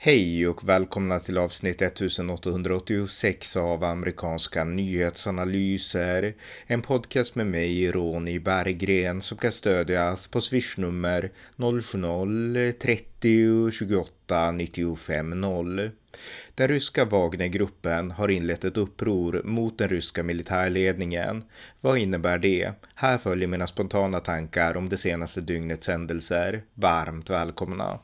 [0.00, 6.34] Hej och välkomna till avsnitt 1886 av amerikanska nyhetsanalyser.
[6.66, 15.90] En podcast med mig, Ronny Berggren, som kan stödjas på swishnummer 070-30 28 95 0.
[16.54, 21.44] Den ryska Wagnergruppen har inlett ett uppror mot den ryska militärledningen.
[21.80, 22.72] Vad innebär det?
[22.94, 26.62] Här följer mina spontana tankar om det senaste dygnets händelser.
[26.74, 27.98] Varmt välkomna!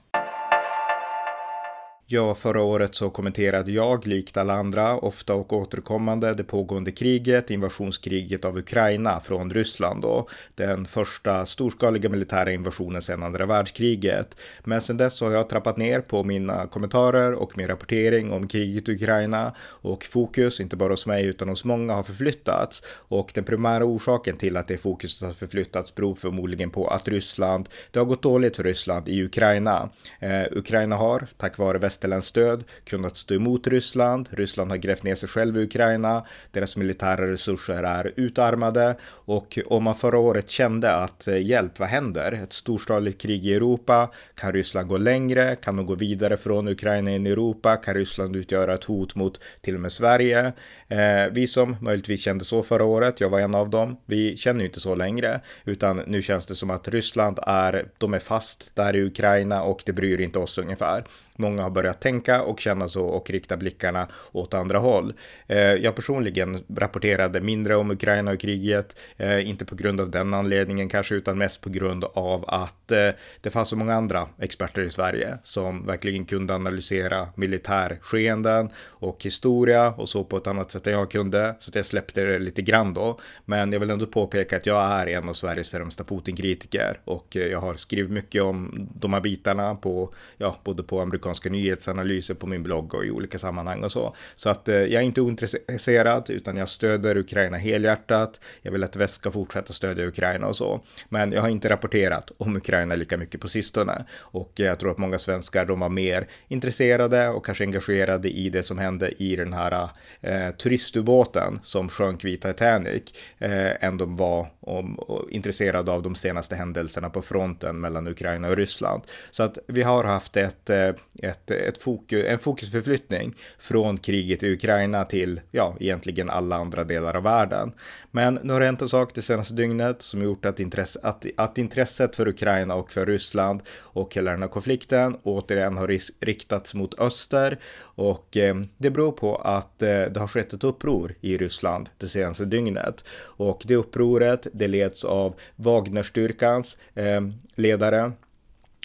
[2.06, 7.50] Ja, förra året så kommenterade jag, likt alla andra, ofta och återkommande det pågående kriget,
[7.50, 14.36] invasionskriget av Ukraina från Ryssland då, den första storskaliga militära invasionen sedan andra världskriget.
[14.64, 18.88] Men sedan dess har jag trappat ner på mina kommentarer och min rapportering om kriget
[18.88, 22.82] i Ukraina och fokus, inte bara hos mig utan hos många, har förflyttats.
[23.08, 27.68] Och den primära orsaken till att det fokuset har förflyttats beror förmodligen på att Ryssland,
[27.90, 29.90] det har gått dåligt för Ryssland i Ukraina.
[30.20, 34.28] Eh, Ukraina har, tack vare väst västerländskt stöd kunnat stå emot Ryssland.
[34.30, 36.24] Ryssland har grävt ner sig själv i Ukraina.
[36.50, 41.88] Deras militära resurser är utarmade och om man förra året kände att eh, hjälp, vad
[41.88, 42.32] händer?
[42.32, 44.10] Ett storskaligt krig i Europa.
[44.34, 45.56] Kan Ryssland gå längre?
[45.56, 47.76] Kan de gå vidare från Ukraina in i Europa?
[47.76, 50.52] Kan Ryssland utgöra ett hot mot till och med Sverige?
[50.88, 54.60] Eh, vi som möjligtvis kände så förra året, jag var en av dem, vi känner
[54.60, 58.70] ju inte så längre, utan nu känns det som att Ryssland är, de är fast
[58.74, 61.04] där i Ukraina och det bryr inte oss ungefär.
[61.36, 65.14] Många har börjat tänka och känna så och rikta blickarna åt andra håll.
[65.46, 70.34] Eh, jag personligen rapporterade mindre om Ukraina och kriget, eh, inte på grund av den
[70.34, 73.10] anledningen kanske, utan mest på grund av att eh,
[73.40, 79.88] det fanns så många andra experter i Sverige som verkligen kunde analysera militärskeenden och historia
[79.88, 82.94] och så på ett annat sätt än jag kunde, så jag släppte det lite grann
[82.94, 83.20] då.
[83.44, 87.58] Men jag vill ändå påpeka att jag är en av Sveriges främsta Putin-kritiker och jag
[87.58, 92.46] har skrivit mycket om de här bitarna på, ja, både på amerikanska nyheter nyhetsanalyser på
[92.46, 94.14] min blogg och i olika sammanhang och så.
[94.34, 98.40] Så att eh, jag är inte ointresserad utan jag stöder Ukraina helhjärtat.
[98.62, 100.80] Jag vill att väst ska fortsätta stödja Ukraina och så.
[101.08, 104.98] Men jag har inte rapporterat om Ukraina lika mycket på sistone och jag tror att
[104.98, 109.52] många svenskar de var mer intresserade och kanske engagerade i det som hände i den
[109.52, 109.88] här
[110.20, 113.02] eh, turistubåten som sjönk vid Titanic
[113.38, 114.98] eh, än de var om,
[115.30, 119.02] intresserade av de senaste händelserna på fronten mellan Ukraina och Ryssland.
[119.30, 120.88] Så att vi har haft ett, eh,
[121.22, 127.16] ett, ett fokus, en fokusförflyttning från kriget i Ukraina till, ja, egentligen alla andra delar
[127.16, 127.72] av världen.
[128.10, 131.26] Men nu har det hänt en sak det senaste dygnet som gjort att, intresse, att,
[131.36, 136.74] att intresset för Ukraina och för Ryssland och hela den här konflikten återigen har riktats
[136.74, 141.36] mot öster och eh, det beror på att eh, det har skett ett uppror i
[141.36, 147.20] Ryssland det senaste dygnet och det upproret det leds av Wagnerstyrkans eh,
[147.54, 148.12] ledare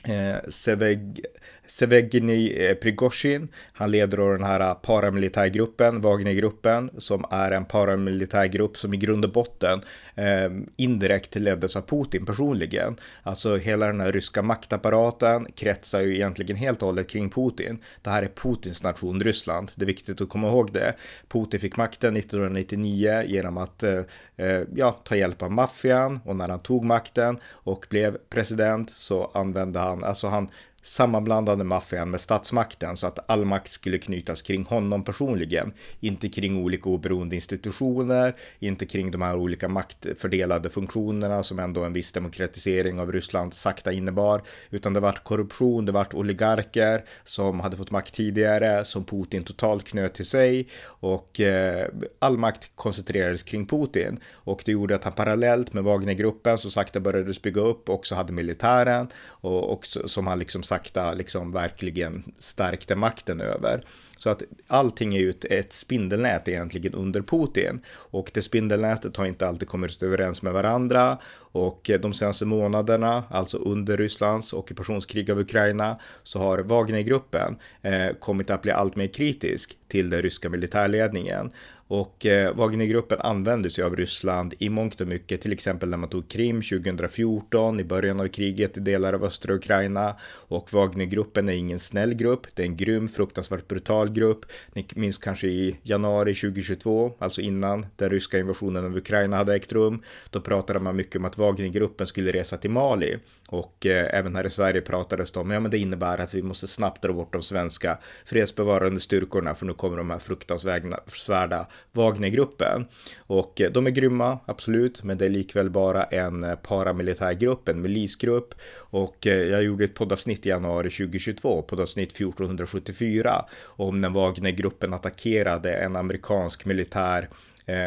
[0.04, 1.26] eh, Seveg
[1.70, 8.78] Sevegny eh, Prigozjin, han leder då den här eh, paramilitärgruppen, Wagnergruppen, som är en paramilitärgrupp
[8.78, 9.82] som i grund och botten
[10.16, 12.96] eh, indirekt leddes av Putin personligen.
[13.24, 17.80] Alltså hela den här ryska maktapparaten kretsar ju egentligen helt och hållet kring Putin.
[18.02, 20.96] Det här är Putins nation Ryssland, det är viktigt att komma ihåg det.
[21.28, 24.02] Putin fick makten 1999 genom att eh,
[24.38, 29.32] eh, ja, ta hjälp av maffian och när han tog makten och blev president så
[29.34, 30.50] använde han, alltså han
[30.84, 36.58] sammanblandade maffian med statsmakten så att all makt skulle knytas kring honom personligen, inte kring
[36.58, 43.00] olika oberoende institutioner, inte kring de här olika maktfördelade funktionerna som ändå en viss demokratisering
[43.00, 48.14] av Ryssland sakta innebar, utan det vart korruption, det vart oligarker som hade fått makt
[48.14, 51.88] tidigare, som Putin totalt knöt till sig och eh,
[52.20, 54.20] all makt koncentrerades kring Putin.
[54.34, 58.34] Och det gjorde att han parallellt med Wagnergruppen så sakta började bygga upp också hade
[58.34, 63.84] militären och och som han liksom sakta liksom verkligen stärkte makten över.
[64.20, 69.48] Så att allting är ju ett, spindelnät egentligen under Putin och det spindelnätet har inte
[69.48, 71.18] alltid kommit överens med varandra
[71.52, 78.50] och de senaste månaderna, alltså under Rysslands ockupationskrig av Ukraina, så har Wagnergruppen eh, kommit
[78.50, 81.52] att bli allt mer kritisk till den ryska militärledningen.
[81.90, 86.10] Och eh, Wagnergruppen använde sig av Ryssland i mångt och mycket, till exempel när man
[86.10, 90.16] tog Krim 2014 i början av kriget i delar av östra Ukraina.
[90.32, 94.46] Och Wagnergruppen är ingen snäll grupp, det är en grym, fruktansvärt brutal grupp.
[94.74, 99.72] Ni minns kanske i januari 2022, alltså innan den ryska invasionen av Ukraina hade ägt
[99.72, 100.04] rum.
[100.30, 103.18] Då pratade man mycket om att Wagnergruppen skulle resa till Mali.
[103.52, 106.42] Och eh, även här i Sverige pratades det om, ja men det innebär att vi
[106.42, 112.86] måste snabbt dra bort de svenska fredsbevarande styrkorna för nu kommer de här fruktansvärda Wagnergruppen.
[113.20, 117.68] Och eh, de är grymma, absolut, men det är likväl bara en eh, paramilitär grupp,
[117.68, 118.54] en milisgrupp.
[118.76, 125.74] Och eh, jag gjorde ett poddavsnitt i januari 2022, poddavsnitt 1474, om när Wagnergruppen attackerade
[125.74, 127.30] en amerikansk militär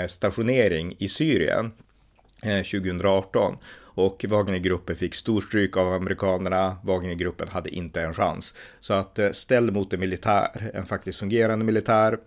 [0.09, 1.73] stationering i Syrien
[2.43, 3.57] 2018
[3.95, 6.77] och Wagnergruppen fick storstryk av amerikanerna.
[6.83, 8.55] Wagnergruppen hade inte en chans.
[8.81, 12.19] Så att eh, ställd mot en militär, en faktiskt fungerande militär,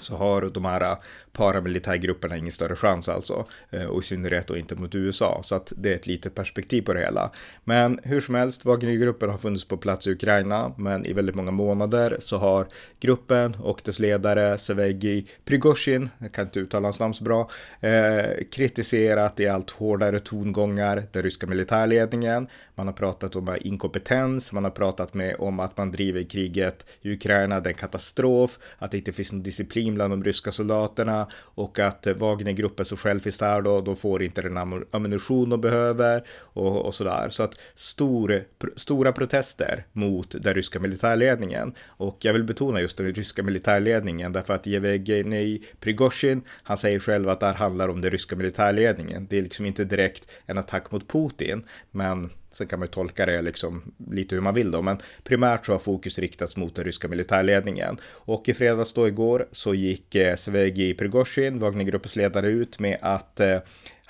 [0.00, 0.96] så har de här
[1.38, 3.44] paramilitärgrupperna ingen större chans alltså.
[3.70, 5.40] Eh, och i synnerhet då inte mot USA.
[5.42, 7.30] Så att det är ett litet perspektiv på det hela.
[7.64, 11.50] Men hur som helst, Wagnergruppen har funnits på plats i Ukraina, men i väldigt många
[11.50, 12.66] månader så har
[13.00, 17.50] gruppen och dess ledare Sevegi Prigozjin, jag kan inte uttala hans namn så bra,
[17.80, 22.48] eh, kritiserat i allt hårdare tongångar den ryska militärledningen.
[22.74, 27.12] Man har pratat om inkompetens, man har pratat med om att man driver kriget i
[27.12, 31.28] Ukraina, det är en katastrof, att det inte finns någon disciplin bland de ryska soldaterna
[31.34, 34.56] och att Wagnergruppen så finns där då, de får inte den
[34.90, 37.28] ammunition de behöver och, och sådär.
[37.30, 41.74] Så att stor, pr stora protester mot den ryska militärledningen.
[41.86, 47.28] Och jag vill betona just den ryska militärledningen därför att Yevgenij Prigozjin, han säger själv
[47.28, 49.26] att det här handlar om den ryska militärledningen.
[49.30, 53.26] Det är liksom inte direkt en attack mot Putin, men Sen kan man ju tolka
[53.26, 56.84] det liksom lite hur man vill då, men primärt så har fokus riktats mot den
[56.84, 57.98] ryska militärledningen.
[58.04, 63.40] Och i fredags då igår så gick eh, Svegi Prigozjin, Wagnergruppens ledare, ut med att
[63.40, 63.58] eh,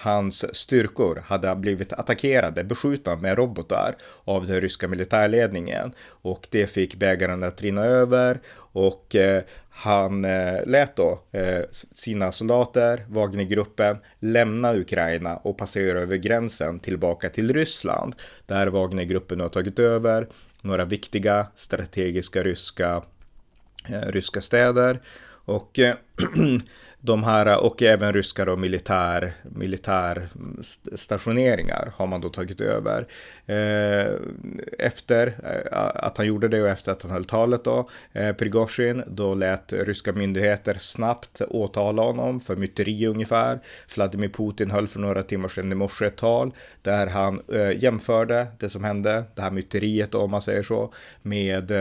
[0.01, 5.93] hans styrkor hade blivit attackerade, beskjutna med robotar av den ryska militärledningen.
[6.09, 8.41] Och det fick bägaren att rinna över.
[8.73, 11.63] Och eh, han eh, lät då eh,
[11.93, 18.15] sina soldater, Wagnergruppen, lämna Ukraina och passera över gränsen tillbaka till Ryssland
[18.47, 20.27] där Wagnergruppen har tagit över
[20.63, 23.03] några viktiga strategiska ryska,
[23.89, 25.01] eh, ryska städer.
[25.49, 25.95] Och eh,
[26.37, 26.59] eh,
[27.01, 30.29] de här och även ryska då militär, militär
[30.95, 33.07] stationeringar har man då tagit över.
[33.47, 34.13] Eh,
[34.79, 39.03] efter eh, att han gjorde det och efter att han höll talet då, eh, Prigozjin,
[39.07, 43.61] då lät ryska myndigheter snabbt åtala honom för myteri ungefär.
[43.95, 46.53] Vladimir Putin höll för några timmar sedan i morse ett tal
[46.83, 47.43] där han
[47.77, 50.93] jämförde det som hände, det här myteriet om man säger så,
[51.23, 51.73] med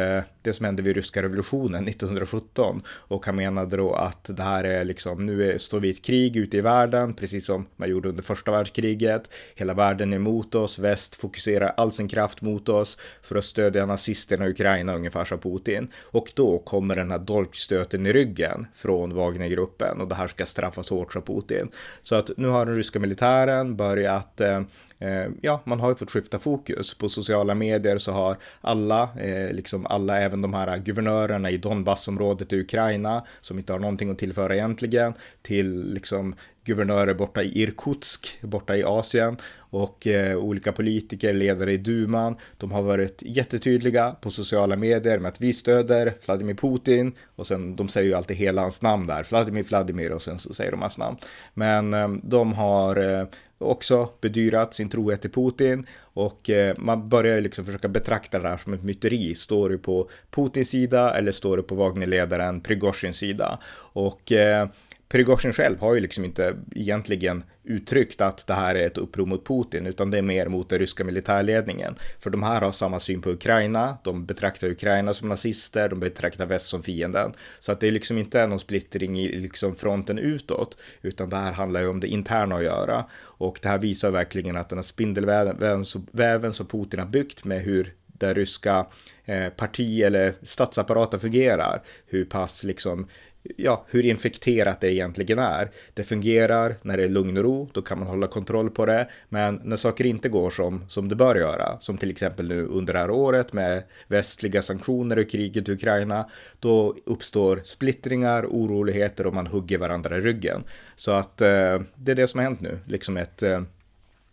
[0.42, 4.84] det som hände vid ryska revolutionen 1917 och han menade då att det här är
[4.84, 7.90] liksom, Liksom, nu är, står vi i ett krig ute i världen, precis som man
[7.90, 9.32] gjorde under första världskriget.
[9.56, 13.86] Hela världen är emot oss, väst fokuserar all sin kraft mot oss för att stödja
[13.86, 15.92] nazisterna i Ukraina, ungefär sa Putin.
[16.02, 20.90] Och då kommer den här dolkstöten i ryggen från Wagnergruppen och det här ska straffas
[20.90, 21.70] hårt, sa Putin.
[22.02, 24.62] Så att nu har den ryska militären börjat Eh,
[25.00, 26.98] Eh, ja, man har ju fått skifta fokus.
[26.98, 32.54] På sociala medier så har alla, eh, liksom alla, även de här guvernörerna i Donbassområdet
[32.54, 36.36] i Ukraina, som inte har någonting att tillföra egentligen, till liksom
[36.68, 39.38] guvernörer borta i Irkutsk, borta i Asien
[39.70, 42.36] och eh, olika politiker, ledare i duman.
[42.58, 47.76] De har varit jättetydliga på sociala medier med att vi stöder Vladimir Putin och sen
[47.76, 50.82] de säger ju alltid hela hans namn där, Vladimir Vladimir och sen så säger de
[50.82, 51.18] hans namn.
[51.54, 53.28] Men eh, de har eh,
[53.58, 58.58] också bedyrat sin trohet till Putin och eh, man börjar liksom försöka betrakta det här
[58.58, 59.36] som ett myteri.
[59.36, 63.60] Står du på Putins sida eller står du på Wagnerledaren Prigozjins sida?
[63.94, 64.68] Och eh,
[65.10, 69.48] Prigozjin själv har ju liksom inte egentligen uttryckt att det här är ett uppror mot
[69.48, 71.96] Putin, utan det är mer mot den ryska militärledningen.
[72.20, 76.46] För de här har samma syn på Ukraina, de betraktar Ukraina som nazister, de betraktar
[76.46, 77.34] väst som fienden.
[77.60, 81.54] Så att det är liksom inte någon splittring i liksom fronten utåt, utan det här
[81.54, 83.06] handlar ju om det interna att göra.
[83.22, 87.94] Och det här visar verkligen att den här spindelväven som Putin har byggt med hur
[88.18, 88.86] det ryska
[89.26, 93.08] eh, parti eller statsapparaten fungerar, hur pass liksom
[93.56, 95.70] ja, hur infekterat det egentligen är.
[95.94, 99.10] Det fungerar när det är lugn och ro, då kan man hålla kontroll på det.
[99.30, 102.94] Men när saker inte går som, som det bör göra, som till exempel nu under
[102.94, 109.34] det här året med västliga sanktioner och kriget i Ukraina, då uppstår splittringar, oroligheter och
[109.34, 110.64] man hugger varandra i ryggen.
[110.96, 113.62] Så att eh, det är det som har hänt nu, liksom ett eh,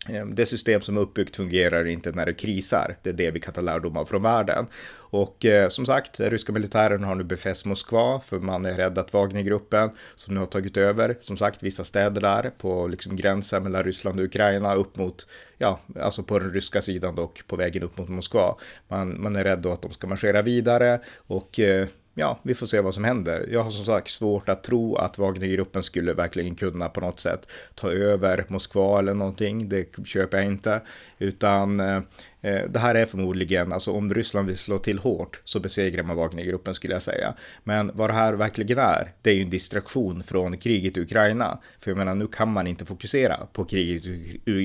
[0.09, 2.95] Ehm, det system som är uppbyggt fungerar inte när det krisar.
[3.01, 4.65] Det är det vi kan ta lärdom av från världen.
[4.95, 8.97] Och eh, som sagt, den ryska militären har nu befäst Moskva för man är rädd
[8.97, 13.63] att Wagnergruppen som nu har tagit över, som sagt, vissa städer där på liksom gränsen
[13.63, 17.83] mellan Ryssland och Ukraina upp mot, ja, alltså på den ryska sidan och på vägen
[17.83, 18.55] upp mot Moskva.
[18.87, 22.67] Man, man är rädd då att de ska marschera vidare och eh, ja, vi får
[22.67, 23.47] se vad som händer.
[23.51, 27.47] Jag har som sagt svårt att tro att Wagnergruppen skulle verkligen kunna på något sätt
[27.75, 29.69] ta över Moskva eller någonting.
[29.69, 30.81] Det köper jag inte,
[31.19, 32.01] utan eh,
[32.45, 36.15] Eh, det här är förmodligen, alltså om Ryssland vill slå till hårt så besegrar man
[36.15, 37.33] Wagnergruppen skulle jag säga.
[37.63, 41.59] Men vad det här verkligen är, det är ju en distraktion från kriget i Ukraina.
[41.79, 44.05] För jag menar, nu kan man inte fokusera på kriget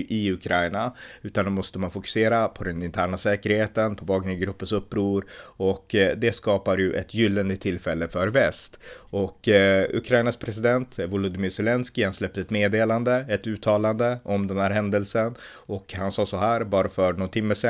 [0.09, 5.95] i Ukraina, utan då måste man fokusera på den interna säkerheten, på Wagnergruppens uppror och
[5.95, 8.79] eh, det skapar ju ett gyllene tillfälle för väst.
[8.95, 14.59] Och eh, Ukrainas president eh, Volodymyr Zelensky, han släppte ett meddelande, ett uttalande om den
[14.59, 17.70] här händelsen och han sa så här bara för någon timme sedan.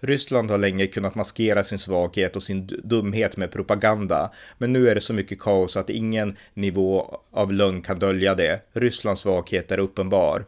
[0.00, 4.94] Ryssland har länge kunnat maskera sin svaghet och sin dumhet med propaganda, men nu är
[4.94, 8.60] det så mycket kaos att ingen nivå av lögn kan dölja det.
[8.72, 10.44] Rysslands svaghet är uppenbar.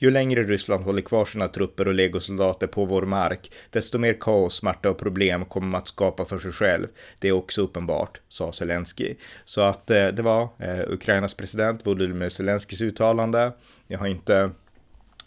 [0.00, 4.54] Ju längre Ryssland håller kvar sina trupper och legosoldater på vår mark, desto mer kaos,
[4.54, 6.86] smärta och problem kommer man att skapa för sig själv.
[7.18, 9.14] Det är också uppenbart, sa Zelensky.
[9.44, 13.52] Så att eh, det var eh, Ukrainas president Volodymyr Zelenskys uttalande.
[13.86, 14.50] Jag har inte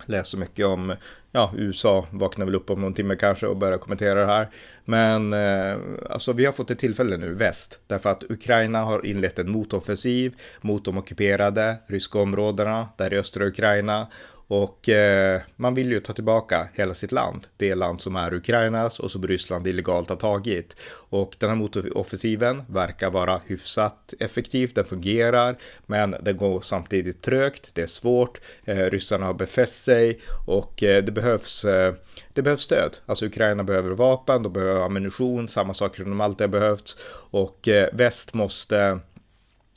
[0.05, 0.95] Läser mycket om,
[1.31, 4.49] ja, USA vaknar väl upp om någon timme kanske och börjar kommentera det här.
[4.85, 5.77] Men eh,
[6.09, 10.35] alltså vi har fått ett tillfälle nu, väst, därför att Ukraina har inlett en motoffensiv
[10.61, 14.07] mot de ockuperade ryska områdena där i östra Ukraina
[14.51, 18.99] och eh, man vill ju ta tillbaka hela sitt land, det land som är Ukrainas
[18.99, 20.75] och som Ryssland illegalt har tagit.
[21.09, 25.55] Och den här motoffensiven verkar vara hyfsat effektiv, den fungerar,
[25.85, 30.19] men den går samtidigt trögt, det är svårt, eh, ryssarna har befäst sig.
[30.47, 31.93] Och eh, det behövs eh,
[32.33, 32.97] det behövs stöd.
[33.05, 36.97] Alltså Ukraina behöver vapen, de behöver ammunition, samma saker som de alltid har behövt
[37.31, 38.99] och eh, väst måste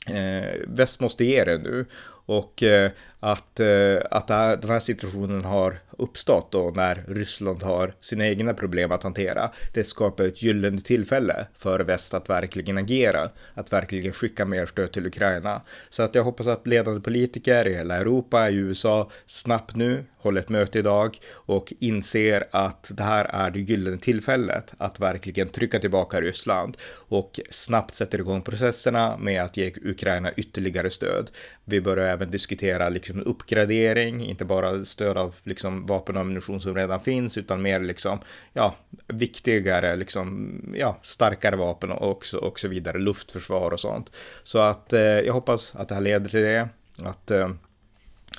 [0.07, 1.85] eh, väst måste ge det nu.
[2.25, 2.91] Och eh,
[3.25, 4.27] att, eh, att
[4.61, 9.51] den här situationen har uppstått då när Ryssland har sina egna problem att hantera.
[9.73, 14.91] Det skapar ett gyllene tillfälle för väst att verkligen agera, att verkligen skicka mer stöd
[14.91, 15.61] till Ukraina.
[15.89, 20.41] Så att jag hoppas att ledande politiker i hela Europa, i USA, snabbt nu håller
[20.41, 25.79] ett möte idag och inser att det här är det gyllene tillfället att verkligen trycka
[25.79, 26.77] tillbaka Ryssland
[27.09, 31.31] och snabbt sätter igång processerna med att ge Ukraina ytterligare stöd.
[31.65, 36.61] Vi börjar även diskutera liksom Liksom uppgradering, inte bara stöd av liksom vapen och ammunition
[36.61, 38.19] som redan finns, utan mer liksom,
[38.53, 38.75] ja,
[39.07, 44.11] viktigare, liksom, ja, starkare vapen och, också, och så vidare, luftförsvar och sånt.
[44.43, 46.69] Så att eh, jag hoppas att det här leder till det,
[47.03, 47.49] att, eh,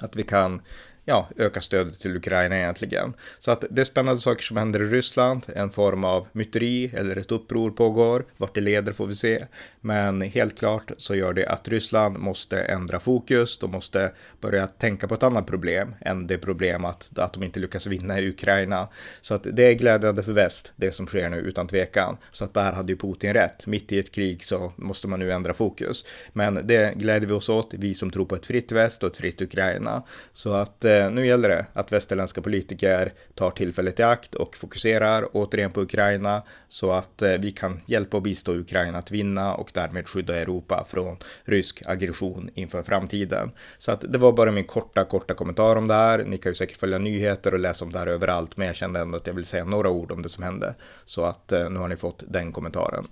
[0.01, 0.63] att vi kan
[1.09, 3.15] ja, öka stödet till Ukraina egentligen.
[3.39, 7.17] Så att det är spännande saker som händer i Ryssland, en form av myteri eller
[7.17, 8.25] ett uppror pågår.
[8.37, 9.45] Vart det leder får vi se.
[9.81, 13.59] Men helt klart så gör det att Ryssland måste ändra fokus.
[13.59, 17.61] De måste börja tänka på ett annat problem än det problem att, att de inte
[17.61, 18.89] lyckas vinna i Ukraina.
[19.21, 22.17] Så att det är glädjande för väst, det som sker nu utan tvekan.
[22.31, 23.67] Så att där hade ju Putin rätt.
[23.67, 26.05] Mitt i ett krig så måste man nu ändra fokus.
[26.33, 29.17] Men det gläder vi oss åt, vi som tror på ett fritt väst och ett
[29.17, 30.03] fritt Ukraina.
[30.33, 34.57] Så att eh, eh, nu gäller det att västerländska politiker tar tillfället i akt och
[34.57, 39.55] fokuserar återigen på Ukraina så att eh, vi kan hjälpa och bistå Ukraina att vinna
[39.55, 43.51] och därmed skydda Europa från rysk aggression inför framtiden.
[43.79, 46.25] Så att det var bara min korta, korta kommentar om det här.
[46.25, 49.01] Ni kan ju säkert följa nyheter och läsa om det här överallt, men jag kände
[49.01, 50.75] ändå att jag vill säga några ord om det som hände.
[51.05, 53.05] Så att eh, nu har ni fått den kommentaren.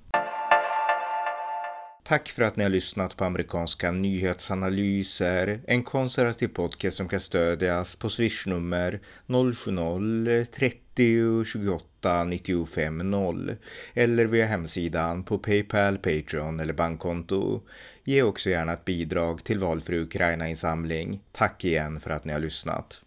[2.06, 7.96] Tack för att ni har lyssnat på amerikanska nyhetsanalyser, en konservativ podcast som kan stödjas
[7.96, 13.56] på swishnummer 070-30 28 95 0
[13.94, 17.62] eller via hemsidan på Paypal, Patreon eller bankkonto.
[18.04, 21.20] Ge också gärna ett bidrag till valfri Ukraina-insamling.
[21.32, 23.02] Tack igen för att ni har lyssnat.